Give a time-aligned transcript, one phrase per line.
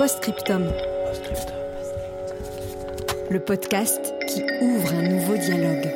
[0.00, 0.64] Postscriptum.
[3.30, 5.94] Le podcast qui ouvre un nouveau dialogue.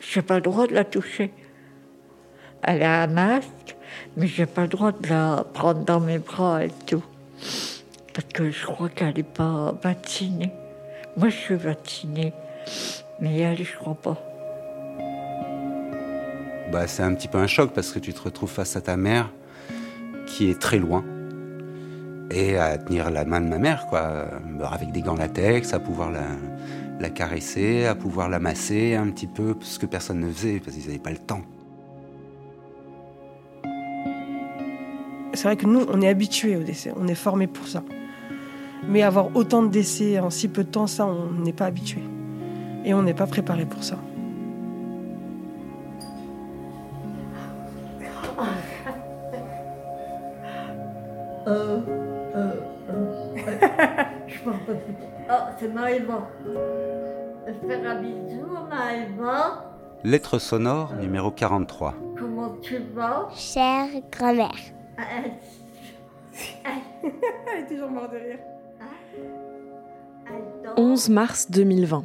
[0.00, 1.32] J'ai pas le droit de la toucher.
[2.62, 3.76] Elle a un masque,
[4.18, 7.02] mais j'ai pas le droit de la prendre dans mes bras et tout.
[8.12, 10.52] Parce que je crois qu'elle n'est pas vaccinée.
[11.16, 12.34] Moi, je suis vaccinée,
[13.22, 14.29] mais elle, je crois pas.
[16.72, 18.96] Bah, c'est un petit peu un choc parce que tu te retrouves face à ta
[18.96, 19.30] mère
[20.26, 21.04] qui est très loin
[22.30, 24.26] et à tenir la main de ma mère, quoi,
[24.70, 26.26] avec des gants latex, à pouvoir la,
[27.00, 30.76] la caresser, à pouvoir la masser un petit peu, ce que personne ne faisait parce
[30.76, 31.42] qu'ils n'avaient pas le temps.
[35.34, 37.82] C'est vrai que nous, on est habitués au décès, on est formés pour ça.
[38.88, 42.00] Mais avoir autant de décès en si peu de temps, ça, on n'est pas habitué.
[42.84, 43.98] Et on n'est pas préparé pour ça.
[55.60, 56.28] C'est Maëva.
[57.46, 59.66] Je fais un bisou, Maëva.
[60.04, 61.94] Lettre sonore numéro 43.
[62.18, 63.28] Comment tu vas?
[63.34, 64.50] Chère grand-mère,
[64.96, 65.32] Elle-
[70.76, 72.04] 11 mars 2020.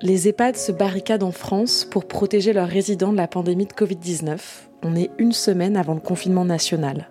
[0.00, 4.68] Les EHPAD se barricadent en France pour protéger leurs résidents de la pandémie de Covid-19.
[4.82, 7.08] On est une semaine avant le confinement national.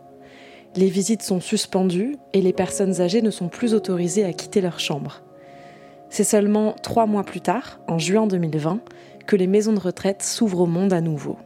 [0.76, 4.80] Les visites sont suspendues et les personnes âgées ne sont plus autorisées à quitter leur
[4.80, 5.22] chambre.
[6.12, 8.82] C'est seulement trois mois plus tard, en juin 2020,
[9.26, 11.38] que les maisons de retraite s'ouvrent au monde à nouveau.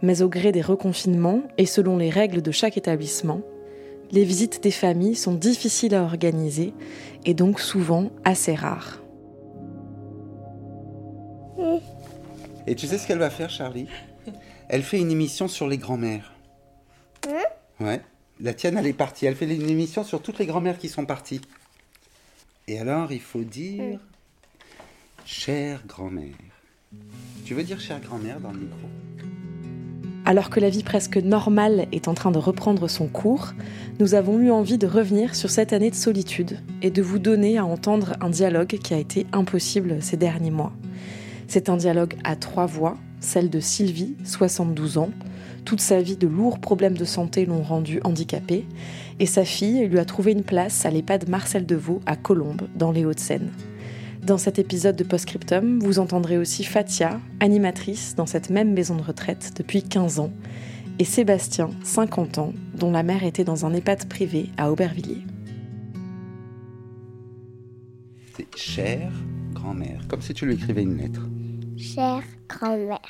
[0.00, 3.42] Mais au gré des reconfinements et selon les règles de chaque établissement,
[4.10, 6.72] les visites des familles sont difficiles à organiser
[7.26, 9.02] et donc souvent assez rares.
[12.66, 13.88] Et tu sais ce qu'elle va faire, Charlie?
[14.70, 16.32] Elle fait une émission sur les grands-mères.
[17.78, 18.00] Ouais.
[18.40, 19.26] La tienne, elle est partie.
[19.26, 21.42] Elle fait une émission sur toutes les grands-mères qui sont parties.
[22.68, 23.98] Et alors, il faut dire
[25.24, 26.36] chère grand-mère.
[27.44, 28.88] Tu veux dire chère grand-mère dans le micro?
[30.24, 33.54] Alors que la vie presque normale est en train de reprendre son cours,
[33.98, 37.58] nous avons eu envie de revenir sur cette année de solitude et de vous donner
[37.58, 40.72] à entendre un dialogue qui a été impossible ces derniers mois.
[41.48, 45.10] C'est un dialogue à trois voix, celle de Sylvie, 72 ans.
[45.64, 48.66] Toute sa vie, de lourds problèmes de santé l'ont rendue handicapée,
[49.20, 52.92] et sa fille lui a trouvé une place à l'EHPAD Marcel Deveau à Colombes, dans
[52.92, 53.50] les Hauts-de-Seine.
[54.24, 59.02] Dans cet épisode de Postscriptum, vous entendrez aussi Fatia, animatrice dans cette même maison de
[59.02, 60.32] retraite depuis 15 ans,
[60.98, 65.24] et Sébastien, 50 ans, dont la mère était dans un EHPAD privé à Aubervilliers.
[68.36, 69.12] C'est chère
[69.52, 70.00] grand-mère.
[70.08, 71.22] Comme si tu lui écrivais une lettre.
[71.76, 73.00] chère grand-mère.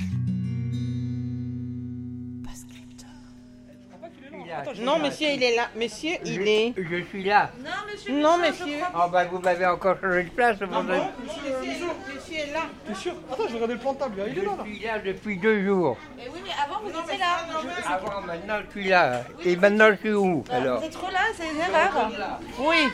[4.81, 5.69] Non, monsieur, il est là.
[5.77, 6.75] Monsieur, il est.
[6.77, 7.51] Je suis là.
[8.11, 8.79] Non, monsieur.
[8.95, 10.57] Ah bah vous m'avez encore changé de place.
[10.61, 11.69] mon Monsieur, ami.
[11.69, 12.61] monsieur, monsieur est là.
[12.87, 14.65] T'es sûr Attends, je vais regarder le plan de table, il est là, là.
[14.67, 15.97] Je suis là depuis deux jours.
[16.17, 17.95] Mais oui, mais avant, vous étiez là.
[17.95, 19.23] Avant, maintenant je suis là.
[19.45, 22.11] Et maintenant je suis où alors Vous êtes trop là, c'est une erreur.
[22.59, 22.89] Oui.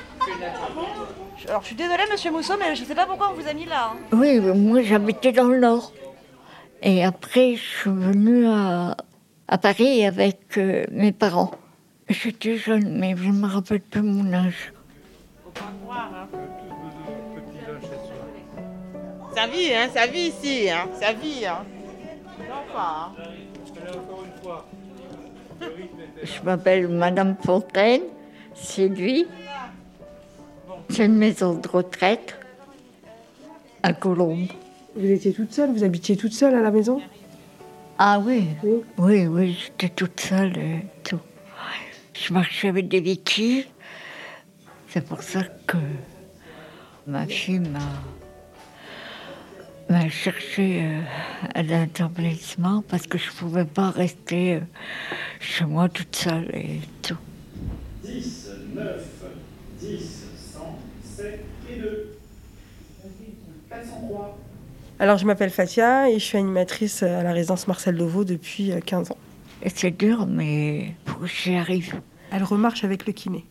[1.48, 3.64] Alors je suis désolée, monsieur Mousseau, mais je sais pas pourquoi on vous a mis
[3.64, 3.92] là.
[3.92, 3.96] hein.
[4.12, 5.92] Oui, mais moi j'habitais dans le Nord.
[6.82, 8.96] Et après, je suis venue à,
[9.48, 11.52] à Paris avec euh, mes parents.
[12.08, 14.72] J'étais jeune, mais je ne me rappelle plus mon âge.
[19.34, 21.64] Ça vit, hein, ça vit ici, hein, ça vit, hein.
[22.50, 23.22] Enfin, hein.
[26.22, 28.02] Je m'appelle Madame Fontaine,
[28.54, 29.26] c'est lui.
[30.90, 32.36] C'est une maison de retraite
[33.82, 34.48] à Colombes.
[34.96, 37.00] Vous étiez toute seule, vous habitiez toute seule à la maison?
[38.00, 38.46] Ah oui,
[38.96, 41.18] oui, oui, j'étais toute seule et tout.
[42.14, 43.66] Je marchais avec des béquilles.
[44.86, 45.78] C'est pour ça que
[47.08, 47.60] ma fille
[49.90, 51.00] m'a cherché euh,
[51.56, 54.60] à l'établissement parce que je pouvais pas rester euh,
[55.40, 57.18] chez moi toute seule et tout.
[58.04, 59.24] 10, 9,
[59.80, 62.18] 10, 100, 7 et 2.
[65.00, 68.80] Alors, je m'appelle Fatia et je suis animatrice à la résidence Marcel Deveau depuis euh,
[68.80, 69.16] 15 ans.
[69.62, 72.00] Et c'est dur, mais j'y arrive.
[72.32, 73.44] Elle remarche avec le kiné.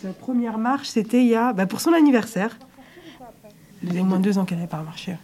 [0.00, 2.56] Sa première marche, c'était il y a, bah, pour son anniversaire.
[3.82, 5.16] Il y a au moins deux ans qu'elle n'avait pas marché.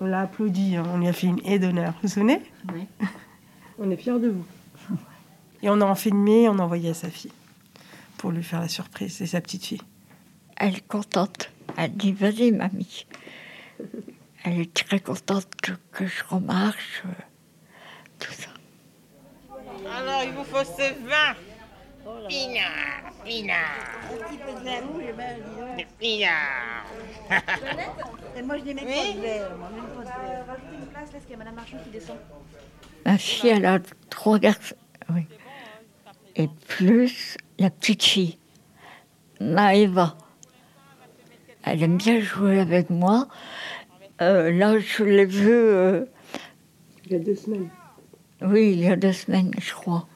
[0.00, 1.92] On l'a applaudi, hein, on lui a fait une haie d'honneur.
[1.94, 2.42] Vous vous souvenez
[2.74, 2.86] Oui.
[3.78, 4.44] On est fiers de vous.
[5.62, 7.32] Et on a en filmé, on a envoyé à sa fille
[8.18, 9.14] pour lui faire la surprise.
[9.14, 9.82] C'est sa petite fille.
[10.56, 11.50] Elle est contente.
[11.76, 13.06] Elle dit Vas-y, mamie.
[14.44, 17.02] Elle est très contente que, que je remarche.
[17.04, 17.08] euh,
[18.18, 18.50] Tout ça.
[19.96, 21.34] Alors, il vous faut ce vin.
[22.28, 22.60] Pina,
[23.24, 23.54] Pina.
[24.10, 25.86] Un petit peu de vin rouge, ben, dis donc.
[25.98, 26.36] Pina.
[28.36, 29.56] Et moi, je n'ai même pas de verre.
[29.58, 30.46] Moi, même pas de verre.
[30.46, 32.16] Rajoutez une place, laisse qu'il y a Madame Marchand qui descend.
[33.04, 33.78] Ma fille, elle a
[34.08, 34.74] trois garçons.
[35.10, 35.26] Oui.
[36.36, 38.38] Et plus la petite fille,
[39.40, 40.16] Maëva.
[41.64, 43.28] Elle aime bien jouer avec moi.
[44.20, 46.04] Euh, là, je l'ai vue, euh,
[47.06, 47.68] Il y a deux semaines.
[48.42, 50.06] oui, il y a deux semaines, je crois.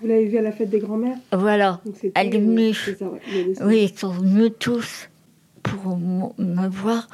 [0.00, 1.16] Vous l'avez vu à la fête des grands-mères?
[1.32, 1.80] Voilà.
[1.84, 2.68] Donc Elle est euh, venue.
[2.68, 3.56] ouais, semaines.
[3.62, 5.08] Oui, ils sont venus tous
[5.64, 7.08] pour me voir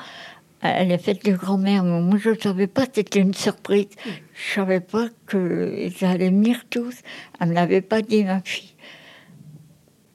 [0.61, 1.82] à la fête de grand-mère.
[1.82, 3.87] Mais moi, je ne savais pas, c'était une surprise.
[4.05, 6.94] Je ne savais pas qu'ils allaient venir tous.
[7.41, 8.75] Elle ne me l'avait pas dit, ma fille.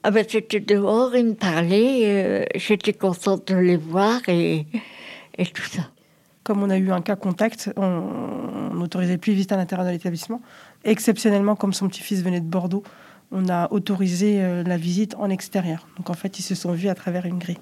[0.04, 2.02] Ah ben, c'était dehors, ils me parlaient.
[2.04, 4.64] euh, J'étais contente de les voir et,
[5.36, 5.90] et tout ça.
[6.50, 9.92] Comme on a eu un cas contact, on n'autorisait plus les visites à l'intérieur de
[9.92, 10.42] l'établissement.
[10.82, 12.82] Exceptionnellement, comme son petit-fils venait de Bordeaux,
[13.30, 15.86] on a autorisé euh, la visite en extérieur.
[15.96, 17.60] Donc en fait, ils se sont vus à travers une grille.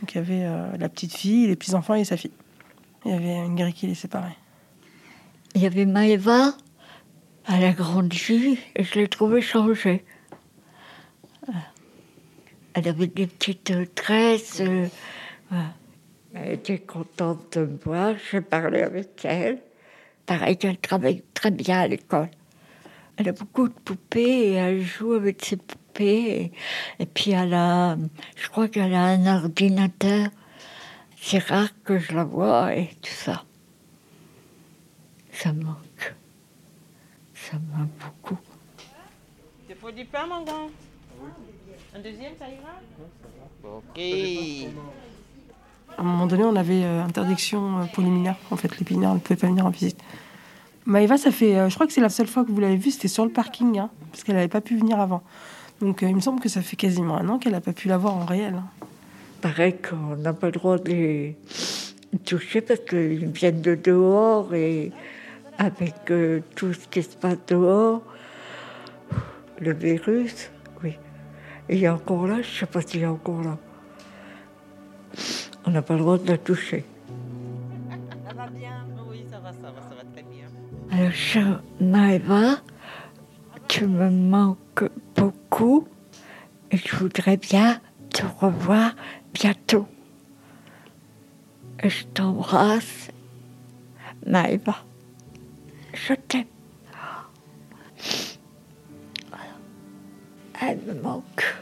[0.00, 2.30] Donc il y avait euh, la petite fille, les petits-enfants et sa fille.
[3.06, 4.36] Il y avait une grille qui les séparait.
[5.54, 6.52] Il y avait Maëva,
[7.48, 10.04] elle a grandi et je l'ai trouvée changée.
[11.48, 11.52] Euh,
[12.74, 14.62] Elle avait des petites tresses.
[16.34, 19.58] Elle était contente de me voir, j'ai parlé avec elle.
[20.26, 22.30] Pareil qu'elle travaille très bien à l'école.
[23.16, 26.42] Elle a beaucoup de poupées et elle joue avec ses poupées.
[26.42, 26.52] Et,
[27.00, 27.96] et puis elle a,
[28.36, 30.28] je crois qu'elle a un ordinateur.
[31.20, 33.44] C'est rare que je la vois et tout ça.
[35.32, 36.14] Ça me manque.
[37.34, 38.38] Ça me manque beaucoup.
[39.68, 40.70] Il faut du pain, mon grand.
[41.94, 42.80] Un deuxième, ça ira?
[43.64, 44.00] Ok.
[46.00, 48.38] À un moment donné, on avait euh, interdiction euh, pour les mineurs.
[48.50, 49.98] En fait, les mineurs ne pouvaient pas venir en visite.
[50.86, 52.90] Maëva, ça fait, euh, je crois que c'est la seule fois que vous l'avez vue,
[52.90, 55.22] c'était sur le parking, hein, parce qu'elle n'avait pas pu venir avant.
[55.82, 57.98] Donc, il me semble que ça fait quasiment un an qu'elle n'a pas pu la
[57.98, 58.54] voir en réel.
[58.54, 58.86] hein.
[59.42, 61.36] Pareil qu'on n'a pas le droit de les
[62.24, 64.92] toucher parce qu'ils viennent de dehors et
[65.58, 66.10] avec
[66.56, 68.00] tout ce qui se passe dehors,
[69.60, 70.50] le virus,
[70.82, 70.94] oui.
[71.68, 73.58] Et encore là, je ne sais pas s'il est encore là.
[75.66, 76.84] On n'a pas le droit de la toucher.
[78.26, 78.86] Ça va bien?
[79.08, 80.46] Oui, ça va, ça va, ça va très bien.
[80.90, 82.56] Alors, chère Maëva,
[83.68, 84.84] tu me manques
[85.16, 85.86] beaucoup
[86.70, 87.80] et je voudrais bien
[88.10, 88.94] te revoir
[89.32, 89.86] bientôt.
[91.82, 93.10] Et je t'embrasse,
[94.26, 94.76] Maëva.
[95.94, 96.44] Je t'aime.
[100.62, 101.59] Elle me manque.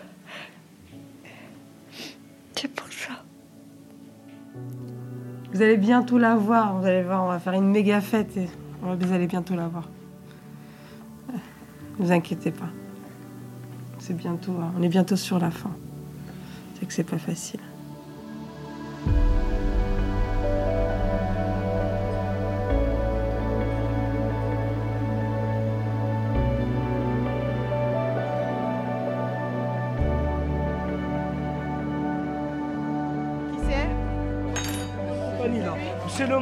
[5.58, 8.48] Vous allez bientôt la voir, vous allez voir, on va faire une méga fête et
[8.80, 9.88] vous allez bientôt la voir.
[11.98, 12.68] Ne vous inquiétez pas.
[13.98, 15.72] C'est bientôt, on est bientôt sur la fin.
[16.74, 17.58] C'est que c'est pas facile.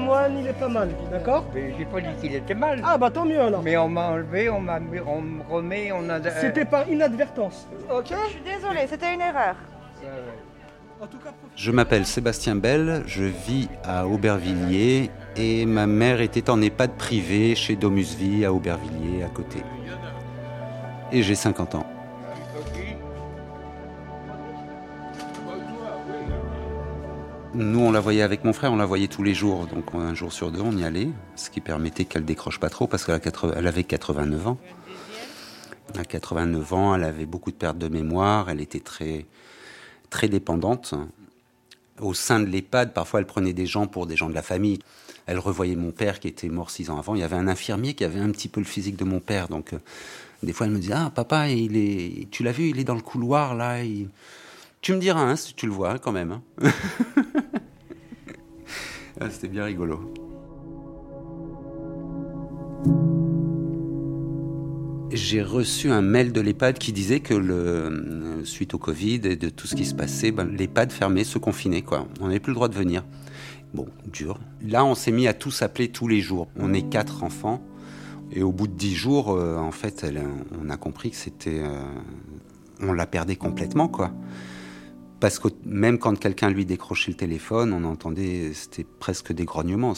[0.06, 1.44] C'est le moine, il est pas mal, d'accord?
[1.54, 2.80] Mais j'ai pas dit qu'il était mal.
[2.84, 3.62] Ah bah tant mieux alors.
[3.62, 6.20] Mais on m'a enlevé, on m'a mis- on me remet, on a.
[6.40, 7.66] C'était par inadvertance.
[7.90, 9.56] Ok Je suis désolée, c'était une erreur.
[11.00, 16.48] En tout cas, Je m'appelle Sébastien Bell, je vis à Aubervilliers et ma mère était
[16.48, 19.58] en EHPAD privé chez Domus Vie à Aubervilliers à côté.
[21.12, 21.85] Et j'ai 50 ans.
[27.56, 30.14] Nous, on la voyait avec mon frère, on la voyait tous les jours, donc un
[30.14, 33.14] jour sur deux, on y allait, ce qui permettait qu'elle décroche pas trop parce qu'elle
[33.14, 34.58] a 80 elle avait 89 ans.
[35.98, 39.24] À 89 ans, elle avait beaucoup de pertes de mémoire, elle était très,
[40.10, 40.92] très dépendante.
[41.98, 44.78] Au sein de l'EHPAD, parfois, elle prenait des gens pour des gens de la famille.
[45.24, 47.14] Elle revoyait mon père qui était mort six ans avant.
[47.14, 49.48] Il y avait un infirmier qui avait un petit peu le physique de mon père,
[49.48, 49.78] donc euh,
[50.42, 52.94] des fois, elle me disait Ah, papa, il est, tu l'as vu, il est dans
[52.94, 53.78] le couloir là.
[54.82, 56.32] Tu me diras hein, si tu le vois quand même.
[56.32, 56.42] hein.
[59.20, 60.12] Ah, C'était bien rigolo.
[65.10, 69.48] J'ai reçu un mail de l'EHPAD qui disait que le, suite au Covid et de
[69.48, 71.82] tout ce qui se passait, ben, l'EHPAD fermait, se confinait.
[72.20, 73.04] On n'avait plus le droit de venir.
[73.72, 74.38] Bon, dur.
[74.62, 76.48] Là, on s'est mis à tous appeler tous les jours.
[76.56, 77.62] On est quatre enfants.
[78.32, 80.04] Et au bout de dix jours, euh, en fait,
[80.60, 81.60] on a compris que c'était...
[81.62, 81.80] euh,
[82.82, 84.12] on la perdait complètement, quoi.
[85.20, 89.94] Parce que même quand quelqu'un lui décrochait le téléphone, on entendait, c'était presque des grognements.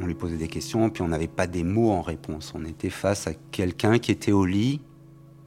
[0.00, 2.52] On lui posait des questions, puis on n'avait pas des mots en réponse.
[2.54, 4.80] On était face à quelqu'un qui était au lit,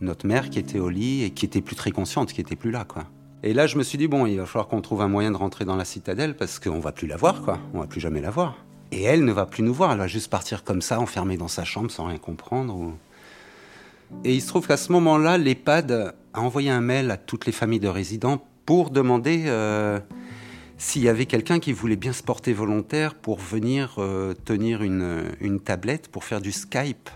[0.02, 2.72] notre mère qui était au lit et qui était plus très consciente, qui était plus
[2.72, 3.06] là, quoi.
[3.44, 5.38] Et là, je me suis dit bon, il va falloir qu'on trouve un moyen de
[5.38, 7.60] rentrer dans la citadelle parce qu'on va plus la voir, quoi.
[7.74, 8.66] On va plus jamais la voir.
[8.92, 9.92] Et elle ne va plus nous voir.
[9.94, 12.76] Elle va juste partir comme ça, enfermée dans sa chambre, sans rien comprendre.
[12.76, 12.94] ou-
[14.24, 17.52] Et il se trouve qu'à ce moment-là, l'EHPAD a envoyé un mail à toutes les
[17.52, 20.00] familles de résidents pour demander euh,
[20.78, 25.24] s'il y avait quelqu'un qui voulait bien se porter volontaire pour venir euh, tenir une,
[25.40, 27.10] une tablette pour faire du Skype,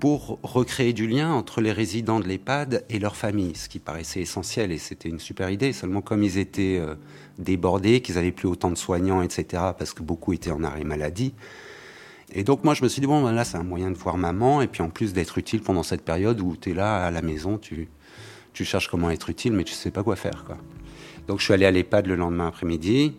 [0.00, 4.20] pour recréer du lien entre les résidents de l'EHPAD et leurs familles, ce qui paraissait
[4.20, 5.72] essentiel et c'était une super idée.
[5.72, 6.94] Seulement comme ils étaient euh,
[7.38, 11.34] débordés, qu'ils n'avaient plus autant de soignants, etc., parce que beaucoup étaient en arrêt maladie,
[12.32, 14.18] et donc moi je me suis dit, bon ben là c'est un moyen de voir
[14.18, 17.10] maman, et puis en plus d'être utile pendant cette période où tu es là à
[17.10, 17.88] la maison, tu,
[18.52, 20.44] tu cherches comment être utile, mais tu sais pas quoi faire.
[20.44, 20.56] Quoi.
[21.28, 23.14] Donc je suis allé à l'EHPAD le lendemain après-midi.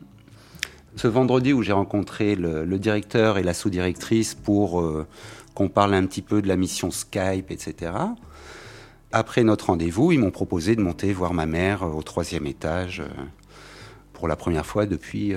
[0.95, 5.07] Ce vendredi où j'ai rencontré le, directeur et la sous-directrice pour euh,
[5.53, 7.93] qu'on parle un petit peu de la mission Skype, etc.
[9.13, 12.99] Après notre rendez-vous, ils m'ont proposé de monter voir ma mère euh, au troisième étage
[12.99, 13.07] euh,
[14.13, 15.33] pour la première fois depuis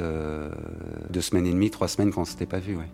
[1.09, 2.77] deux semaines et demie, trois semaines qu'on ne s'était pas vu.
[2.77, 2.91] Ouais.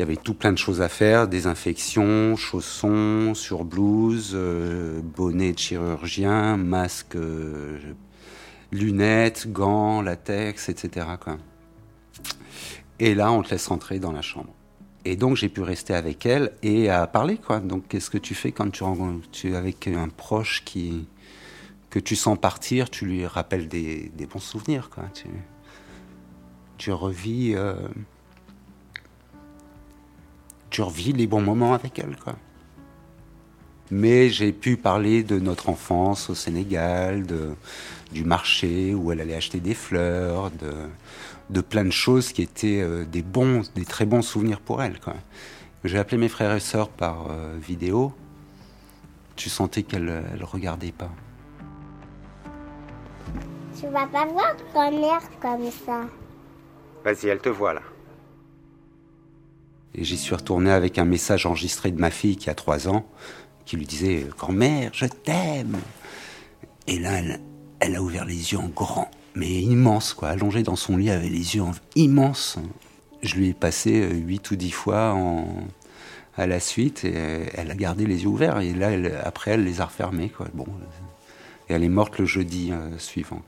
[0.00, 5.58] Il y avait tout plein de choses à faire, désinfection, chaussons, surblouse, euh, bonnet de
[5.58, 7.78] chirurgien, masque, euh,
[8.72, 11.06] lunettes, gants, latex, etc.
[11.22, 11.36] Quoi.
[12.98, 14.54] Et là, on te laisse rentrer dans la chambre.
[15.04, 17.36] Et donc, j'ai pu rester avec elle et à parler.
[17.36, 17.60] Quoi.
[17.60, 18.82] Donc, qu'est-ce que tu fais quand tu,
[19.32, 21.08] tu es avec un proche qui,
[21.90, 24.88] que tu sens partir Tu lui rappelles des, des bons souvenirs.
[24.88, 25.04] Quoi.
[25.12, 25.26] Tu,
[26.78, 27.52] tu revis...
[27.54, 27.74] euh,
[30.70, 32.36] tu revis les bons moments avec elle, quoi.
[33.90, 37.54] Mais j'ai pu parler de notre enfance au Sénégal, de,
[38.12, 40.72] du marché où elle allait acheter des fleurs, de,
[41.50, 45.00] de plein de choses qui étaient euh, des bons, des très bons souvenirs pour elle,
[45.00, 45.14] quoi.
[45.82, 48.12] J'ai appelé mes frères et sœurs par euh, vidéo.
[49.34, 51.10] Tu sentais qu'elle elle regardait pas.
[53.80, 56.02] Tu vas pas voir grand-mère comme ça.
[57.02, 57.80] Vas-y, elle te voit là.
[60.00, 63.04] Et j'y suis retourné avec un message enregistré de ma fille qui a 3 ans,
[63.66, 65.76] qui lui disait Grand-mère, je t'aime.
[66.86, 67.20] Et là,
[67.80, 70.30] elle, a ouvert les yeux en grand, mais immense, quoi.
[70.30, 72.58] Allongée dans son lit, avait les yeux en- immenses.
[73.22, 75.14] Je lui ai passé 8 ou 10 fois
[76.38, 77.12] à la suite, et
[77.54, 78.58] elle a gardé les yeux ouverts.
[78.60, 78.88] Et là,
[79.22, 80.32] après, elle les a refermés,
[81.68, 83.42] et elle est morte le jeudi euh, suivant.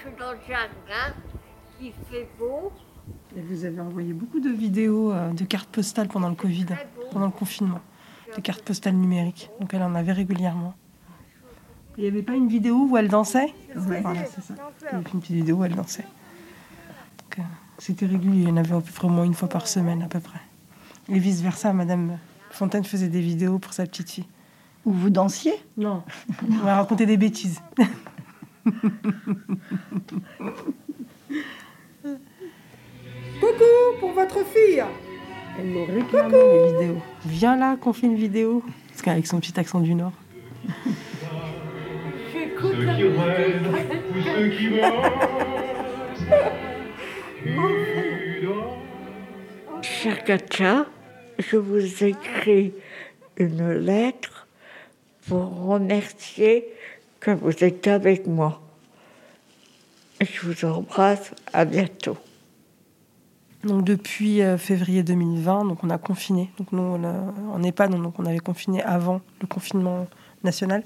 [0.00, 1.14] Suis dans le jardin,
[1.80, 2.72] il fait beau.
[3.36, 6.66] Et vous avez envoyé beaucoup de vidéos euh, de cartes postales pendant le Covid,
[7.12, 7.80] pendant le confinement,
[8.36, 9.50] de cartes postales numériques.
[9.60, 10.74] Donc elle en avait régulièrement.
[11.96, 13.52] Il n'y avait pas une vidéo où elle dansait?
[13.74, 14.54] Voilà, c'est ça.
[14.80, 16.06] Il y avait une petite vidéo où elle dansait.
[17.18, 17.42] Donc, euh,
[17.78, 20.02] C'était régulier, il y en avait à peu près au moins une fois par semaine
[20.02, 20.40] à peu près.
[21.08, 22.18] Et vice-versa, Madame
[22.50, 24.26] Fontaine faisait des vidéos pour sa petite fille.
[24.84, 25.52] Où vous dansiez?
[25.76, 26.02] Non,
[26.48, 27.60] on va raconter des bêtises.
[33.40, 34.84] Coucou pour votre fille
[35.58, 37.02] Elle me réclamait les vidéos.
[37.24, 38.62] Viens là qu'on fait une vidéo.
[38.88, 40.12] Parce qu'avec son petit accent du Nord.
[42.32, 43.74] J'écoute Ceux la qui rêvent
[44.14, 44.68] ou ceux qui
[49.82, 50.86] Cher Katia,
[51.38, 52.74] je vous écris
[53.36, 54.46] une lettre
[55.26, 56.68] pour remercier
[57.20, 58.60] que vous êtes avec moi.
[60.20, 61.32] Je vous embrasse.
[61.52, 62.16] À bientôt.
[63.64, 66.50] Donc depuis euh, février 2020, donc on a confiné.
[66.58, 70.06] Donc nous, on en EHPAD, donc on avait confiné avant le confinement
[70.44, 70.82] national.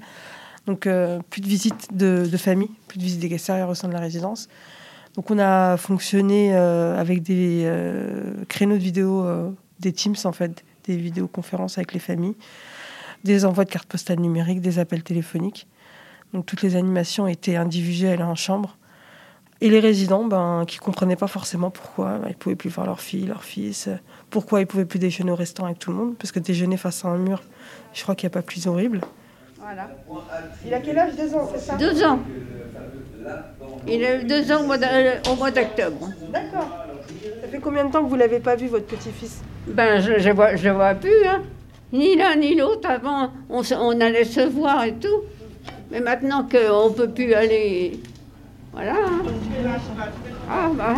[0.67, 4.01] Donc euh, plus de visites de, famille, plus de visites extérieures au sein de la
[4.01, 4.49] résidence.
[5.15, 7.71] Donc on a fonctionné euh, avec des
[8.49, 9.51] créneaux de vidéo, euh,
[9.81, 12.37] des Teams en fait, des vidéoconférences avec les familles,
[13.23, 15.67] des envois de cartes postales numériques, des appels téléphoniques.
[16.35, 18.77] Donc toutes les animations étaient individuelles en chambre.
[19.61, 23.01] Et les résidents, ben, qui comprenaient pas forcément pourquoi ben, ils pouvaient plus voir leur
[23.01, 23.95] fille, leur fils, euh,
[24.31, 27.05] pourquoi ils pouvaient plus déjeuner au restaurant avec tout le monde, parce que déjeuner face
[27.05, 27.41] à un mur,
[27.95, 29.01] je crois qu'il n'y a pas plus horrible.
[29.61, 29.89] Voilà.
[30.67, 31.77] Il a quel âge Deux ans, c'est ça?
[31.77, 32.19] Deux ans.
[33.87, 36.11] Il a eu deux ans au mois d'a- au mois d'octobre.
[36.31, 36.69] D'accord.
[37.43, 39.41] Ça fait combien de temps que vous l'avez pas vu, votre petit-fils?
[39.69, 41.43] Ben, je ne vois, je vois plus, hein.
[41.93, 42.91] Ni l'un ni l'autre.
[42.91, 45.23] Avant, on allait se voir et tout.
[45.95, 48.01] Mais maintenant qu'on ne peut plus aller.
[48.73, 48.97] Voilà.
[50.51, 50.97] Ah, bah.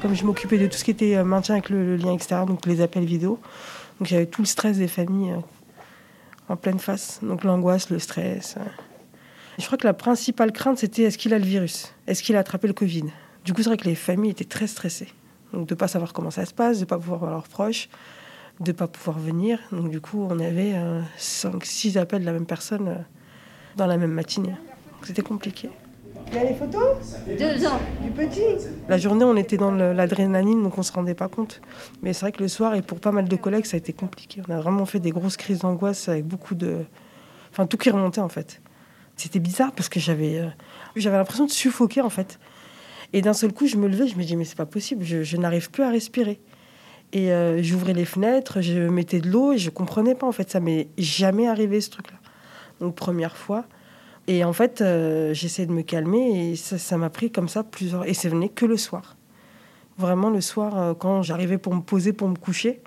[0.00, 2.46] Comme je m'occupais de tout ce qui était euh, maintien avec le, le lien extérieur,
[2.46, 3.40] donc les appels vidéo,
[3.98, 5.38] donc j'avais tout le stress des familles euh,
[6.48, 7.18] en pleine face.
[7.20, 8.54] Donc l'angoisse, le stress.
[8.58, 8.60] euh.
[9.58, 11.92] Je crois que la principale crainte, c'était est-ce qu'il a le virus?
[12.06, 13.06] Est-ce qu'il a attrapé le Covid?
[13.44, 15.08] Du coup, c'est vrai que les familles étaient très stressées.
[15.52, 17.48] Donc de ne pas savoir comment ça se passe, de ne pas pouvoir voir leurs
[17.48, 17.88] proches,
[18.62, 19.58] de ne pas pouvoir venir.
[19.72, 20.74] Donc du coup, on avait
[21.18, 22.96] 5-6 appels de la même personne euh,
[23.76, 24.54] dans la même matinée.
[25.02, 25.70] C'était compliqué.
[26.28, 27.18] Il y a les photos?
[27.26, 27.80] Deux ans.
[28.02, 28.66] Du petit?
[28.88, 31.60] La journée, on était dans l'adrénaline, donc on se rendait pas compte.
[32.02, 33.92] Mais c'est vrai que le soir, et pour pas mal de collègues, ça a été
[33.92, 34.40] compliqué.
[34.48, 36.84] On a vraiment fait des grosses crises d'angoisse avec beaucoup de.
[37.50, 38.62] Enfin, tout qui remontait en fait.
[39.16, 40.48] C'était bizarre parce que j'avais euh,
[40.96, 42.38] j'avais l'impression de suffoquer en fait.
[43.12, 45.22] Et d'un seul coup, je me levais, je me dis, mais c'est pas possible, je,
[45.22, 46.40] je n'arrive plus à respirer.
[47.12, 50.50] Et euh, j'ouvrais les fenêtres, je mettais de l'eau et je comprenais pas en fait.
[50.50, 52.16] Ça m'est jamais arrivé ce truc-là.
[52.80, 53.64] Donc, première fois.
[54.28, 57.64] Et en fait, euh, j'essayais de me calmer et ça ça m'a pris comme ça
[57.64, 58.06] plusieurs.
[58.06, 59.16] Et c'est venu que le soir.
[59.98, 62.80] Vraiment, le soir, euh, quand j'arrivais pour me poser, pour me coucher,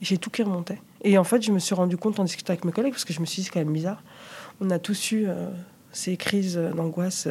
[0.00, 0.80] j'ai tout qui remontait.
[1.02, 3.12] Et en fait, je me suis rendu compte en discutant avec mes collègues, parce que
[3.12, 4.02] je me suis dit, c'est quand même bizarre.
[4.60, 5.48] On a tous eu euh,
[5.92, 7.28] ces crises d'angoisse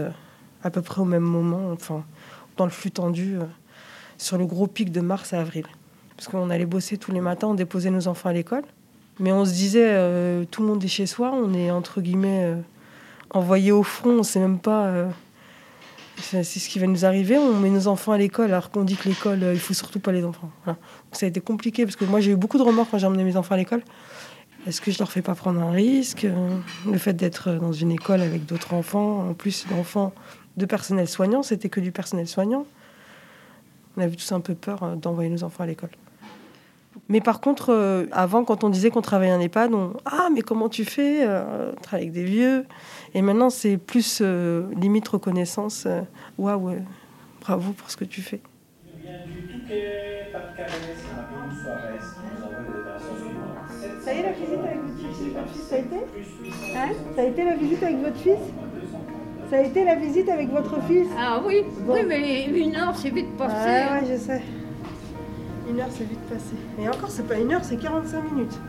[0.64, 2.06] à peu près au même moment, enfin,
[2.58, 3.38] dans le flux tendu,
[4.18, 5.66] sur le gros pic de mars à avril.
[6.20, 8.64] Parce qu'on allait bosser tous les matins, on déposait nos enfants à l'école.
[9.22, 12.44] Mais on se disait, euh, tout le monde est chez soi, on est entre guillemets
[12.44, 12.56] euh,
[13.30, 14.88] envoyé au front, on sait même pas.
[14.88, 15.10] euh,
[16.22, 17.38] c'est ce qui va nous arriver.
[17.38, 20.02] On met nos enfants à l'école alors qu'on dit que l'école, euh, il faut surtout
[20.02, 20.52] pas les enfants.
[20.66, 20.76] Donc
[21.14, 23.24] ça a été compliqué parce que moi j'ai eu beaucoup de remords quand j'ai emmené
[23.24, 23.82] mes enfants à l'école.
[24.68, 26.28] Est-ce que je leur fais pas prendre un risque
[26.86, 30.12] Le fait d'être dans une école avec d'autres enfants, en plus d'enfants
[30.58, 32.66] de personnel soignant, c'était que du personnel soignant.
[33.96, 35.92] On avait tous un peu peur d'envoyer nos enfants à l'école.
[37.12, 40.42] Mais par contre, euh, avant, quand on disait qu'on travaillait en EHPAD, on Ah, mais
[40.42, 42.66] comment tu fais euh, On travaille avec des vieux?
[43.16, 45.86] Et maintenant, c'est plus euh, limite reconnaissance.
[45.88, 46.02] euh,
[46.38, 46.82] Waouh, ouais,
[47.42, 48.42] bravo pour ce que tu fais.
[54.04, 54.80] Ça y est, la visite avec
[55.34, 55.96] votre fils, ça a été?
[56.76, 56.90] Hein?
[57.16, 58.40] Ça a été la visite avec votre fils?
[59.50, 61.08] Ça a été la visite avec votre fils?
[61.18, 63.56] Ah oui, oui, mais une heure, c'est vite passé.
[63.58, 64.42] Ah ouais, je sais.
[65.70, 66.56] Une heure, c'est vite passé.
[66.80, 68.60] Et encore, c'est pas une heure, c'est 45 minutes.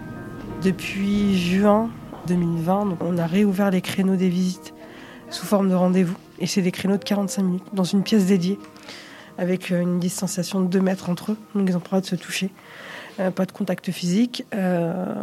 [0.62, 1.88] Depuis juin
[2.26, 4.74] 2020, donc, on a réouvert les créneaux des visites
[5.30, 6.16] sous forme de rendez-vous.
[6.40, 8.58] Et c'est des créneaux de 45 minutes dans une pièce dédiée
[9.38, 11.36] avec euh, une distanciation de 2 mètres entre eux.
[11.54, 12.50] Donc ils ont pas le droit de se toucher.
[13.18, 14.44] Euh, pas de contact physique.
[14.54, 15.14] Euh,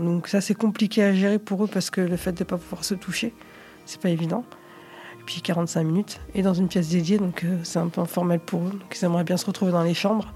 [0.00, 2.56] donc ça, c'est compliqué à gérer pour eux parce que le fait de ne pas
[2.56, 3.32] pouvoir se toucher,
[3.84, 4.44] c'est pas évident.
[5.20, 8.62] Et puis 45 minutes et dans une pièce dédiée, donc c'est un peu informel pour
[8.62, 8.70] eux.
[8.70, 10.32] Donc ils aimeraient bien se retrouver dans les chambres.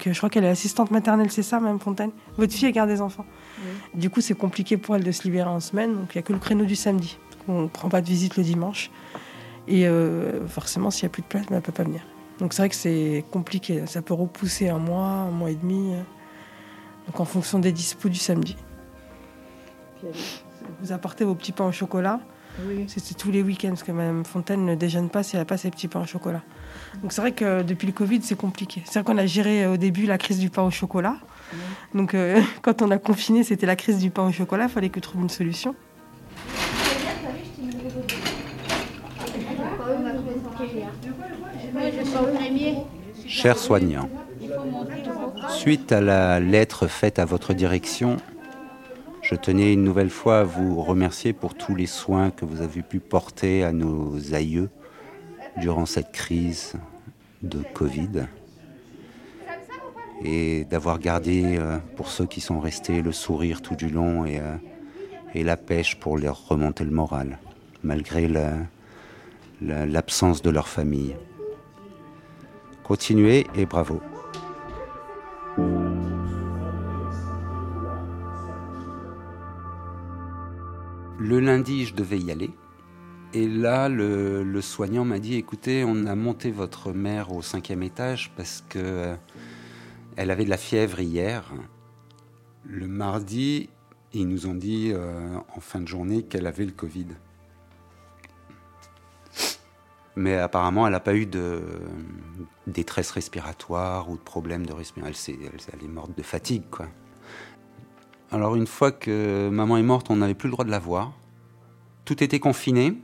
[0.00, 2.10] Que je crois qu'elle est assistante maternelle, c'est ça, Mme Fontaine?
[2.38, 3.26] Votre fille, elle garde des enfants.
[3.94, 6.22] Du coup, c'est compliqué pour elle de se libérer en semaine, donc il n'y a
[6.22, 7.18] que le créneau du samedi.
[7.48, 8.90] On ne prend pas de visite le dimanche.
[9.68, 12.00] Et euh, forcément, s'il n'y a plus de place, elle ne peut pas venir.
[12.38, 13.86] Donc c'est vrai que c'est compliqué.
[13.86, 15.92] Ça peut repousser un mois, un mois et demi.
[15.92, 16.02] euh.
[17.06, 18.56] Donc en fonction des dispos du samedi.
[20.80, 22.20] Vous apportez vos petits pains au chocolat.
[22.66, 22.84] Oui.
[22.88, 25.58] C'était tous les week-ends, parce que Mme Fontaine ne déjeune pas si elle n'a pas
[25.58, 26.42] ses petits pains au chocolat.
[27.02, 28.82] Donc c'est vrai que depuis le Covid, c'est compliqué.
[28.84, 31.16] C'est vrai qu'on a géré euh, au début la crise du pain au chocolat.
[31.94, 34.64] Donc euh, quand on a confiné, c'était la crise du pain au chocolat.
[34.64, 35.74] Il fallait que trouve une solution.
[43.26, 44.10] Chers soignants,
[45.48, 48.16] suite à la lettre faite à votre direction,
[49.22, 52.82] je tenais une nouvelle fois à vous remercier pour tous les soins que vous avez
[52.82, 54.68] pu porter à nos aïeux
[55.58, 56.74] durant cette crise
[57.42, 58.26] de Covid
[60.22, 64.38] et d'avoir gardé, euh, pour ceux qui sont restés, le sourire tout du long et,
[64.38, 64.56] euh,
[65.34, 67.38] la pêche pour leur remonter le moral.
[67.82, 68.58] malgré la-
[69.62, 71.16] la- l'absence de leur famille.
[72.82, 74.02] Continuez et bravo.
[81.18, 82.50] Le lundi, je devais y aller.
[83.32, 88.32] Et là, le, soignant m'a dit, écoutez, on a monté votre mère au cinquième étage
[88.36, 89.16] parce que euh,
[90.16, 91.52] elle avait de la fièvre hier.
[92.64, 93.68] Le mardi,
[94.12, 97.06] ils nous ont dit euh, en fin de journée qu'elle avait le Covid.
[100.16, 101.62] Mais apparemment, elle n'a pas eu de
[102.66, 105.32] détresse respiratoire ou de problème de respiration.
[105.40, 106.88] Elle- elle est morte de fatigue, quoi.
[108.32, 111.12] Alors une fois que maman est morte, on n'avait plus le droit de la voir.
[112.04, 113.00] Tout était confiné.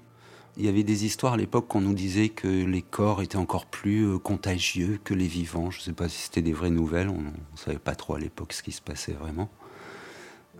[0.59, 3.67] Il y avait des histoires à l'époque qu'on nous disait que les corps étaient encore
[3.67, 5.71] plus euh, contagieux que les vivants.
[5.71, 7.11] Je ne sais pas si c'était des vraies nouvelles.
[7.11, 9.51] On ne savait pas trop à l'époque ce qui se passait vraiment.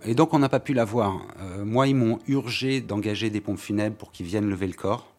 [0.03, 1.25] Et donc on n'a pas pu la voir.
[1.39, 5.11] Euh, moi, ils m'ont urgé d'engager des pompes funèbres pour qu'ils viennent lever le corps.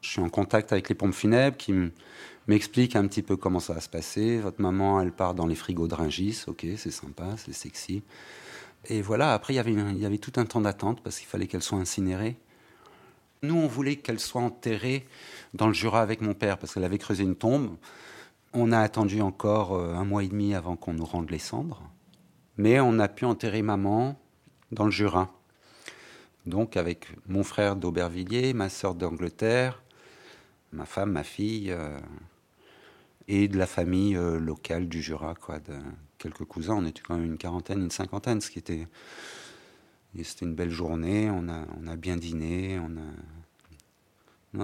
[0.00, 1.74] Je suis en contact avec les pompes funèbres qui
[2.46, 4.38] m'expliquent un petit peu comment ça va se passer.
[4.38, 6.44] Votre maman, elle part dans les frigos de Rungis.
[6.46, 8.02] Ok, c'est sympa, c'est sexy.
[8.86, 11.26] Et voilà, après, il y avait, il y avait tout un temps d'attente parce qu'il
[11.26, 12.38] fallait qu'elle soit incinérée.
[13.42, 15.06] Nous, on voulait qu'elle soit enterrée
[15.54, 17.76] dans le Jura avec mon père parce qu'elle avait creusé une tombe.
[18.52, 21.82] On a attendu encore euh, un mois et demi avant qu'on nous rende les cendres.
[22.56, 24.18] Mais on a pu enterrer maman
[24.72, 25.32] dans le Jura.
[26.46, 29.82] Donc avec mon frère d'Aubervilliers, ma sœur d'Angleterre,
[30.72, 31.98] ma femme, ma fille, euh,
[33.28, 35.58] et de la famille euh, locale du Jura, quoi,
[36.18, 36.74] quelques cousins.
[36.74, 38.88] On était quand même une quarantaine, une cinquantaine, ce qui était...
[40.16, 42.80] C'était une belle journée, on a, bien dîné,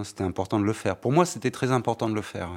[0.02, 0.96] c'était important de le faire.
[0.96, 2.50] Pour moi, c'était très important de le faire.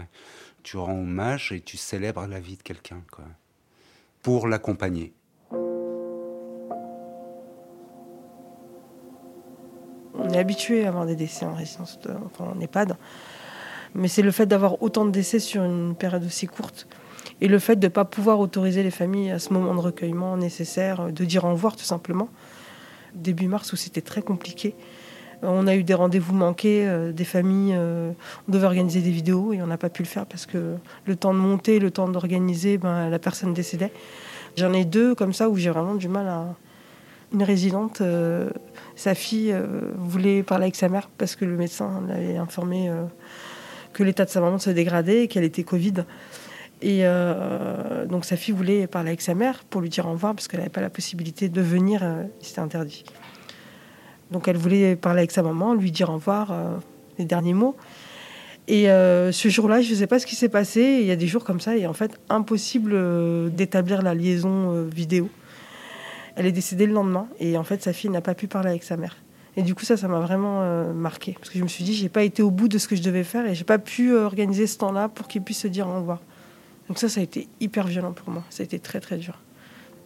[0.63, 3.26] Tu rends hommage et tu célèbres la vie de quelqu'un, quoi.
[4.23, 5.13] Pour l'accompagner.
[10.19, 12.97] On est habitué à avoir des décès en résidence, de- enfin en EHPAD.
[13.93, 16.88] Mais c'est le fait d'avoir autant de décès sur une période aussi courte
[17.39, 20.36] et le fait de ne pas pouvoir autoriser les familles à ce moment de recueillement
[20.36, 22.30] nécessaire, de dire au revoir tout simplement.
[23.13, 24.76] Début mars où c'était très compliqué.
[25.43, 28.12] Euh, On a eu des rendez-vous manqués, euh, des familles, euh,
[28.48, 31.15] on devait organiser des vidéos et on n'a pas pu le faire parce que le
[31.15, 33.91] temps de monter, le temps d'organiser, ben, la personne décédait.
[34.56, 36.56] J'en ai deux comme ça où j'ai vraiment du mal à,
[37.34, 38.02] une résidente,
[38.96, 39.54] sa fille
[39.98, 42.89] voulait parler avec sa mère parce que le médecin l'avait informé
[43.91, 46.06] que l'état de sa maman se dégradait et qu'elle était Covid.
[46.81, 50.35] Et euh, donc sa fille voulait parler avec sa mère pour lui dire au revoir
[50.35, 53.03] parce qu'elle n'avait pas la possibilité de venir, euh, c'était interdit.
[54.29, 56.77] Donc elle voulait parler avec sa maman, lui dire au revoir, euh,
[57.17, 57.75] les derniers mots.
[58.69, 60.97] Et ce jour-là, je ne sais pas ce qui s'est passé.
[60.99, 65.29] Il y a des jours comme ça, et en fait, impossible d'établir la liaison vidéo.
[66.35, 68.83] Elle est décédée le lendemain et en fait sa fille n'a pas pu parler avec
[68.83, 69.15] sa mère.
[69.55, 72.09] Et du coup ça, ça m'a vraiment marqué parce que je me suis dit j'ai
[72.09, 74.67] pas été au bout de ce que je devais faire et j'ai pas pu organiser
[74.67, 76.19] ce temps-là pour qu'il puisse se dire au revoir.
[76.88, 78.43] Donc ça, ça a été hyper violent pour moi.
[78.50, 79.39] Ça a été très très dur.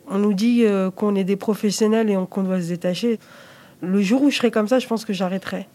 [0.08, 3.20] On nous dit euh, qu'on est des professionnels et on- qu'on doit se détacher.
[3.82, 5.68] Le jour où je serai comme ça, je pense que j'arrêterai.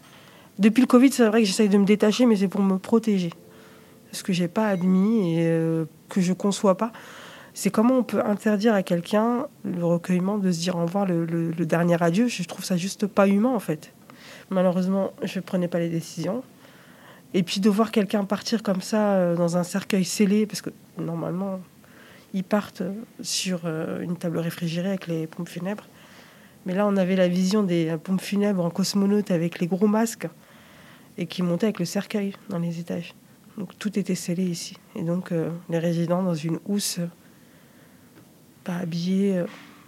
[0.59, 3.31] Depuis le Covid, c'est vrai que j'essaye de me détacher, mais c'est pour me protéger.
[4.11, 6.91] Ce que j'ai pas admis et euh, que je conçois pas
[7.53, 11.25] c'est comment on peut interdire à quelqu'un le recueillement de se dire au revoir le,
[11.25, 12.27] le- le dernier adieu.
[12.27, 13.93] Je trouve ça juste pas humain en fait.
[14.51, 16.43] Malheureusement, je prenais pas les décisions.
[17.33, 20.69] Et puis de voir quelqu'un partir comme ça euh, dans un cercueil scellé, parce que
[20.99, 21.59] normalement,
[22.33, 22.83] ils partent
[23.21, 25.85] sur euh, une table réfrigérée avec les pompes funèbres.
[26.65, 29.87] Mais là, on avait la vision des euh, pompes funèbres en cosmonaute avec les gros
[29.87, 30.27] masques
[31.17, 33.13] et qui montaient avec le cercueil dans les étages.
[33.57, 34.75] Donc tout était scellé ici.
[34.95, 36.99] Et donc euh, les résidents dans une housse,
[38.63, 39.43] pas habillés.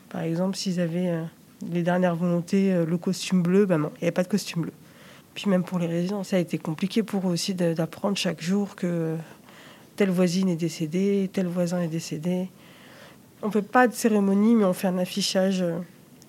[0.09, 1.21] par exemple, s'ils avaient
[1.69, 4.71] les dernières volontés, le costume bleu, ben non, il n'y avait pas de costume bleu.
[5.35, 8.75] Puis même pour les résidents, ça a été compliqué pour eux aussi d'apprendre chaque jour
[8.75, 9.17] que
[9.99, 12.47] telle voisine est décédée, tel voisin est décédé.
[13.41, 15.77] On ne fait pas de cérémonie, mais on fait un affichage euh,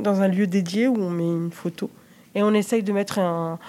[0.00, 1.88] dans un lieu dédié où on met une photo.
[2.34, 3.60] Et on essaye de mettre un,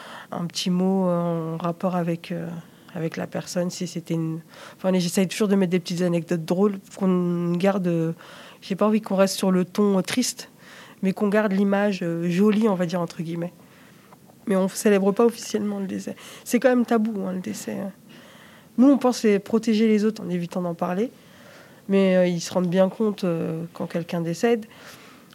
[0.47, 2.47] petit mot euh, en rapport avec, euh,
[2.95, 4.39] avec la personne, si c'était une...
[4.75, 8.15] Enfin, j'essaye toujours de mettre des petites anecdotes drôles, qu'on garde...
[8.63, 10.49] J'ai pas envie qu'on reste sur le ton triste,
[11.03, 13.53] mais qu'on garde l'image jolie, on va dire, entre guillemets.
[14.47, 16.15] Mais on célèbre pas officiellement le décès.
[16.43, 17.73] C'est quand même tabou, hein, le décès.
[17.73, 17.91] hein.
[18.81, 21.11] Nous, on pense protéger les autres en évitant d'en parler,
[21.87, 24.65] mais euh, ils se rendent bien compte euh, quand quelqu'un décède.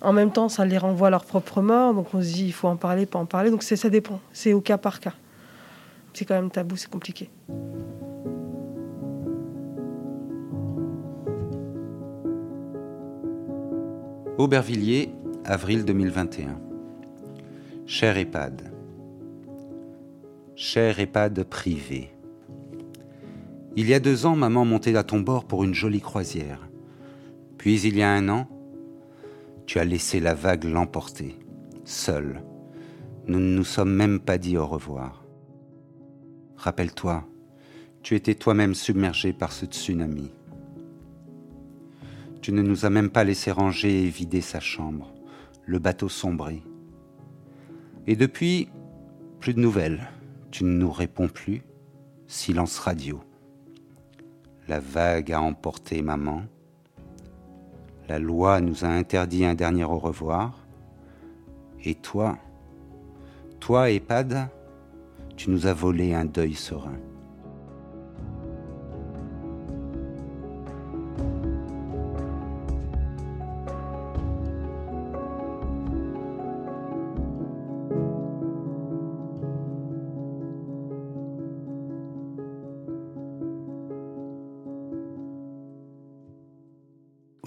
[0.02, 2.52] En même temps, ça les renvoie à leur propre mort, donc on se dit il
[2.52, 3.52] faut en parler, pas en parler.
[3.52, 5.14] Donc ça dépend, c'est au cas par cas.
[6.12, 7.30] C'est quand même tabou, c'est compliqué.
[14.38, 15.12] Aubervilliers,
[15.44, 16.58] avril 2021.
[17.86, 18.72] Cher EHPAD,
[20.56, 22.15] Cher EHPAD privé.
[23.78, 26.66] Il y a deux ans, maman montait à ton bord pour une jolie croisière.
[27.58, 28.48] Puis il y a un an,
[29.66, 31.36] tu as laissé la vague l'emporter,
[31.84, 32.42] seul.
[33.26, 35.24] Nous ne nous sommes même pas dit au revoir.
[36.56, 37.28] Rappelle-toi,
[38.02, 40.30] tu étais toi-même submergé par ce tsunami.
[42.40, 45.12] Tu ne nous as même pas laissé ranger et vider sa chambre,
[45.66, 46.62] le bateau sombré.
[48.06, 48.70] Et depuis,
[49.38, 50.08] plus de nouvelles.
[50.50, 51.62] Tu ne nous réponds plus.
[52.26, 53.20] Silence radio.
[54.68, 56.42] La vague a emporté maman.
[58.08, 60.66] La loi nous a interdit un dernier au revoir.
[61.84, 62.38] Et toi,
[63.60, 64.48] toi, EHPAD,
[65.36, 66.98] tu nous as volé un deuil serein.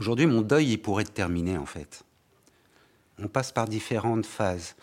[0.10, 2.02] Aujourd'hui, mon deuil, il pourrait être terminé en fait.
[3.20, 4.76] On passe par différentes phases.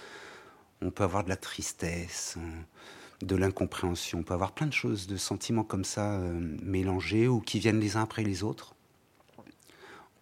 [0.81, 2.39] On peut avoir de la tristesse,
[3.23, 7.41] de l'incompréhension, on peut avoir plein de choses, de sentiments comme ça euh, mélangés ou
[7.41, 8.77] qui viennent les uns après les autres.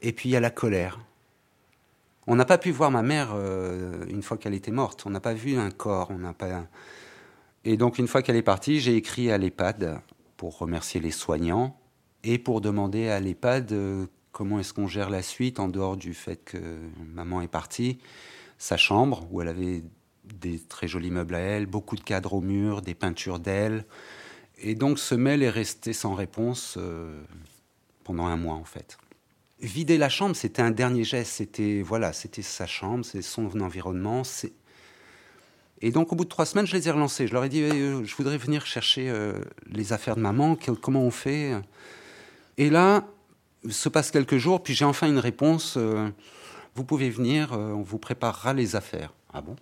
[0.01, 0.99] Et puis il y a la colère.
[2.27, 5.05] On n'a pas pu voir ma mère euh, une fois qu'elle était morte.
[5.05, 6.13] On n'a pas vu un corps.
[6.13, 6.65] On n'a pas.
[7.67, 10.01] Et donc une fois qu'elle est partie, j'ai écrit à l'EHPAD
[10.39, 11.79] pour remercier les soignants
[12.23, 16.13] et pour demander à l'EHPAD euh, comment est-ce qu'on gère la suite en dehors du
[16.13, 16.59] fait que
[17.15, 17.99] maman est partie,
[18.59, 19.85] sa chambre où elle avait
[20.25, 23.87] des très jolis meubles à elle, beaucoup de cadres au mur, des peintures d'elle.
[24.59, 27.23] Et donc ce mail est resté sans réponse euh,
[28.03, 28.99] pendant un mois en fait.
[29.61, 31.31] Vider la chambre, c'était un dernier geste.
[31.31, 34.23] C'était voilà, c'était sa chambre, c'est son environnement.
[35.81, 37.29] Et donc au bout de trois semaines, je les ai relancés.
[37.29, 39.39] Je leur ai dit, euh, je voudrais venir chercher euh,
[39.71, 40.57] les affaires de maman.
[40.83, 41.53] comment on fait?
[42.57, 43.07] Et là,
[43.69, 45.79] se passe quelques jours, puis j'ai enfin une réponse.
[46.75, 49.13] vous pouvez venir, on vous préparera les affaires.
[49.33, 49.57] Ah bon?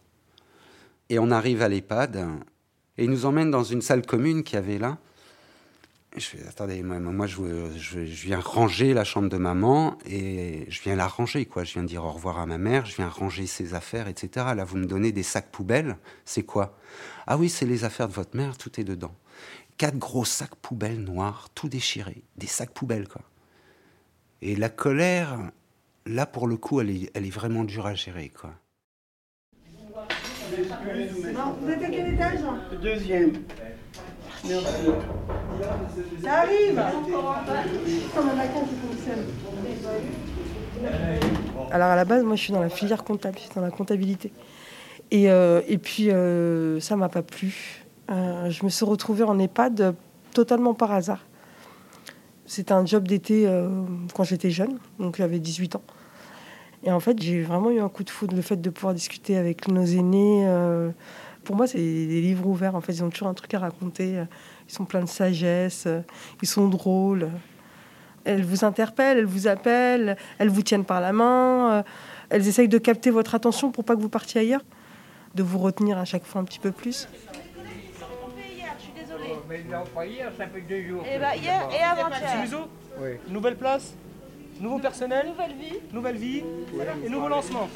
[1.09, 2.27] Et on arrive à l'EHPAD
[2.99, 4.99] et il nous emmène dans une salle commune qu'il y avait là.
[6.15, 10.95] Je fais, attendez, moi, je, je, viens ranger la chambre de maman et je viens
[10.95, 11.65] la ranger, quoi.
[11.65, 14.47] Je viens dire au revoir à ma mère, je viens ranger ses affaires, etc.
[14.55, 15.97] Là, vous me donnez des sacs poubelles.
[16.27, 16.77] C'est quoi?
[17.27, 19.15] Ah oui, c'est les affaires de votre mère, tout est dedans.
[19.79, 22.25] Quatre gros sacs poubelles noirs, tout déchirés.
[22.37, 23.23] Des sacs poubelles, quoi.
[24.45, 25.39] Et la colère,
[26.05, 28.51] là, pour le coup, elle est, elle est vraiment dure à gérer, quoi.
[31.33, 32.41] Non, vous êtes à quel étage
[32.83, 33.33] Deuxième.
[34.45, 34.67] Merci.
[36.25, 36.83] Ça arrive
[41.71, 43.71] Alors à la base, moi je suis dans la filière comptable, je suis dans la
[43.71, 44.33] comptabilité.
[45.13, 47.85] Et, euh, et puis euh, ça m'a pas plu.
[48.11, 49.95] Euh, je me suis retrouvée en EHPAD
[50.35, 51.25] totalement par hasard.
[52.53, 53.51] C'était un job d'été
[54.13, 55.83] quand j'étais jeune, donc j'avais 18 ans.
[56.85, 59.39] Et en fait, j'ai vraiment eu un coup de foudre, le fait de pouvoir discuter
[59.39, 60.45] avec nos aînés.
[60.47, 60.91] Euh,
[61.45, 62.75] pour moi, c'est des livres ouverts.
[62.75, 64.23] En fait, ils ont toujours un truc à raconter.
[64.69, 65.89] Ils sont pleins de sagesse.
[66.43, 67.31] Ils sont drôles.
[68.25, 71.85] Elles vous interpellent, elles vous appellent, elles vous tiennent par la main.
[72.29, 74.63] Elles essayent de capter votre attention pour pas que vous partiez ailleurs,
[75.35, 77.09] de vous retenir à chaque fois un petit peu plus.
[79.53, 81.05] Mais pas hier, ça fait deux jours.
[81.05, 82.69] Et bah hier et avant-hier.
[83.01, 83.11] Oui.
[83.29, 83.95] Nouvelle place
[84.61, 86.43] Nouveau personnel, nouvelle vie, nouvelle vie
[87.05, 87.69] et nouveau lancement.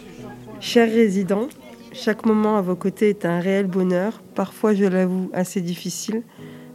[0.61, 1.49] Chers résidents,
[1.93, 6.23] chaque moment à vos côtés est un réel bonheur, parfois je l'avoue assez difficile,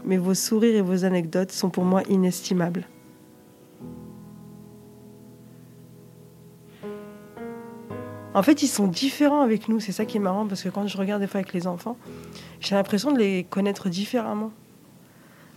[0.04, 2.88] mais vos sourires et vos anecdotes sont pour moi inestimables.
[8.34, 10.88] En fait, ils sont différents avec nous, c'est ça qui est marrant, parce que quand
[10.88, 11.98] je regarde des fois avec les enfants,
[12.60, 14.52] j'ai l'impression de les connaître différemment.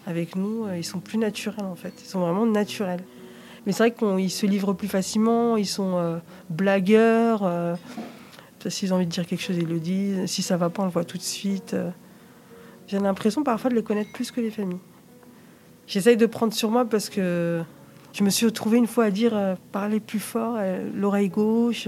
[0.07, 3.03] Avec nous, euh, ils sont plus naturels en fait, ils sont vraiment naturels.
[3.67, 6.19] Mais c'est vrai qu'ils se livrent plus facilement, ils sont euh,
[6.51, 7.43] blagueurs.
[7.45, 7.75] Euh,
[8.67, 10.25] S'ils ont envie de dire quelque chose, ils le disent.
[10.25, 11.75] Si ça va pas, on le voit tout de suite.
[11.75, 11.91] Euh.
[12.87, 14.81] J'ai l'impression parfois de les connaître plus que les familles.
[15.87, 17.63] J'essaye de prendre sur moi parce que
[18.15, 20.57] je me suis retrouvée une fois à dire euh, parler plus fort,
[20.95, 21.87] l'oreille gauche.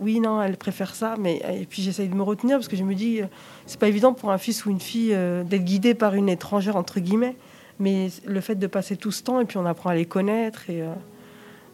[0.00, 1.14] Oui, non, elle préfère ça.
[1.18, 3.20] Mais et puis j'essaye de me retenir parce que je me dis,
[3.66, 7.00] c'est pas évident pour un fils ou une fille d'être guidé par une étrangère entre
[7.00, 7.36] guillemets.
[7.80, 10.70] Mais le fait de passer tout ce temps, et puis on apprend à les connaître,
[10.70, 10.92] et euh,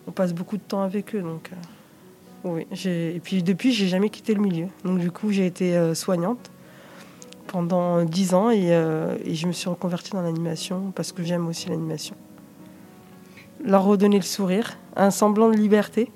[0.06, 1.20] on passe beaucoup de temps avec eux.
[1.20, 1.56] Donc, euh,
[2.44, 4.66] oui, et puis depuis, j'ai jamais quitté le milieu.
[4.85, 6.50] Donc du coup, j'ai été euh, soignante
[7.48, 8.68] pendant dix ans, et,
[9.24, 12.14] et, je me suis reconvertie dans l'animation, parce que j'aime aussi l'animation.
[13.64, 16.12] Leur redonner le sourire, un semblant de liberté.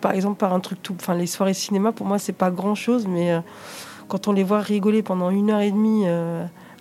[0.00, 0.94] Par exemple, par un truc tout...
[0.98, 3.40] Enfin, les soirées cinéma, pour moi, c'est pas grand-chose, mais
[4.08, 6.04] quand on les voit rigoler pendant une heure et demie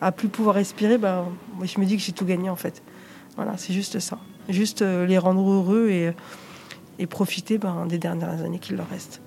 [0.02, 2.82] à plus pouvoir respirer, ben, moi, je me dis que j'ai tout gagné en fait.
[3.36, 4.18] Voilà, c'est juste ça.
[4.50, 6.12] Juste euh, les rendre heureux et,
[6.98, 9.22] et profiter ben, des dernières années qu'il leur reste.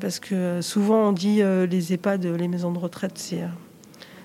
[0.00, 3.48] Parce que souvent on dit euh, les EHPAD, les maisons de retraite, c'est euh,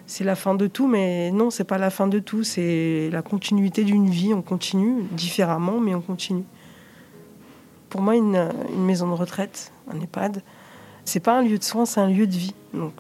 [0.05, 3.21] c'est la fin de tout, mais non, c'est pas la fin de tout, c'est la
[3.21, 4.33] continuité d'une vie.
[4.33, 6.43] On continue différemment, mais on continue.
[7.93, 10.41] Pour moi, une, maison de retraite, un EHPAD,
[11.05, 12.55] c'est pas un lieu de soins, c'est un lieu de vie.
[12.73, 12.93] Donc,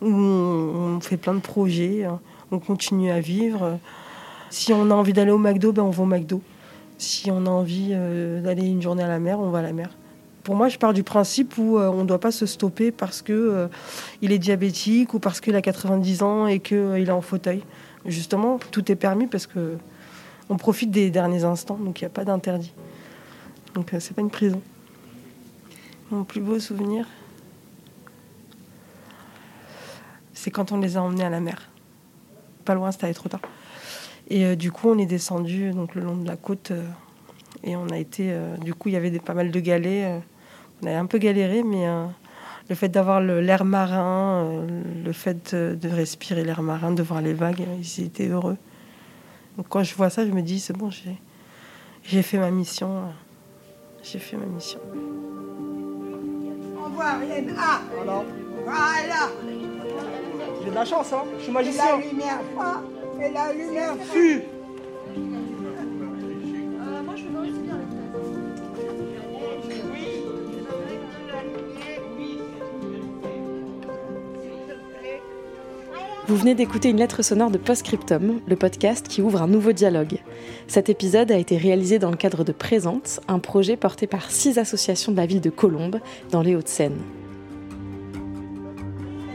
[0.00, 2.18] où on, on fait plein de projets, hein.
[2.50, 3.78] on continue à vivre.
[4.48, 6.40] Si on a envie d'aller au McDo, ben on va au McDo.
[6.96, 9.74] Si on a envie euh, d'aller une journée à la mer, on va à la
[9.74, 9.90] mer.
[10.42, 13.20] Pour moi, je pars du principe où euh, on ne doit pas se stopper parce
[13.20, 13.68] que euh,
[14.22, 17.62] il est diabétique ou parce qu'il a 90 ans et qu'il est en fauteuil.
[18.06, 19.76] Justement, tout est permis parce que
[20.48, 22.72] on profite des derniers instants, donc il n'y a pas d'interdit.
[23.78, 24.60] Donc c'est pas une prison.
[26.10, 27.06] Mon plus beau souvenir,
[30.34, 31.70] c'est quand on les a emmenés à la mer.
[32.64, 33.40] Pas loin, c'était trop tard.
[34.30, 36.82] Et euh, du coup, on est descendu donc le long de la côte euh,
[37.62, 38.32] et on a été.
[38.32, 40.06] euh, du coup, il y avait pas mal de galets.
[40.06, 40.18] euh,
[40.82, 42.04] on a un peu galéré, mais euh,
[42.68, 47.32] le fait d'avoir l'air marin, euh, le fait de, respirer l'air marin, de voir les
[47.32, 48.56] vagues, euh, ils étaient heureux.
[49.56, 53.12] Donc quand je vois ça, je me dis c'est bon, j'ai fait ma mission.
[54.10, 54.80] J'ai fait ma mission.
[56.82, 57.44] On voit rien.
[57.58, 58.24] Ah, voilà.
[58.64, 59.28] Voilà.
[60.64, 61.24] J'ai de la chance, hein.
[61.36, 61.98] Je suis magicien.
[61.98, 62.80] La lumière froid
[63.20, 64.44] et la lumière Fu.
[76.38, 80.18] Venez d'écouter une lettre sonore de Postscriptum, le podcast qui ouvre un nouveau dialogue.
[80.68, 84.56] Cet épisode a été réalisé dans le cadre de Présente, un projet porté par six
[84.56, 85.98] associations de la ville de Colombes,
[86.30, 86.98] dans les Hauts-de-Seine.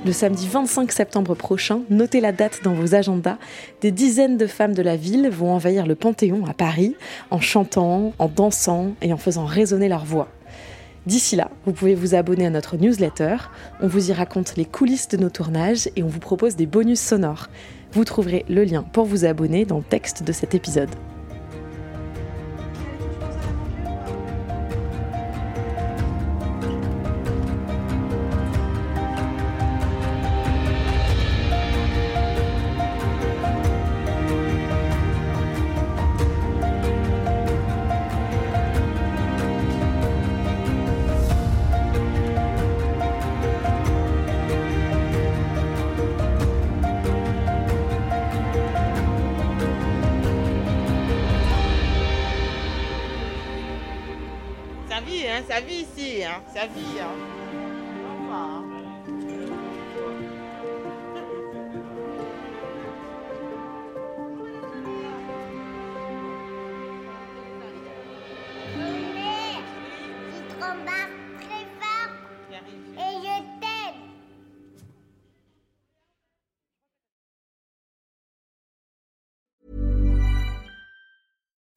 [0.05, 3.37] Le samedi 25 septembre prochain, notez la date dans vos agendas,
[3.81, 6.95] des dizaines de femmes de la ville vont envahir le Panthéon à Paris
[7.31, 10.29] en chantant, en dansant et en faisant résonner leur voix.
[11.05, 13.35] D'ici là, vous pouvez vous abonner à notre newsletter.
[13.81, 17.01] On vous y raconte les coulisses de nos tournages et on vous propose des bonus
[17.01, 17.49] sonores.
[17.91, 20.89] Vous trouverez le lien pour vous abonner dans le texte de cet épisode.
[56.33, 56.99] Hein, ça vit.
[56.99, 57.22] Hein.